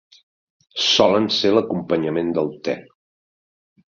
Solen 0.85 1.27
ser 1.35 1.51
l'acompanyament 1.57 2.33
del 2.39 2.51
te. 2.69 2.75